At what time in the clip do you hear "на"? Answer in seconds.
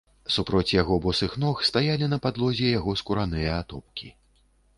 2.15-2.19